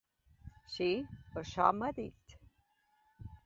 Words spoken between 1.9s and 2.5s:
dit.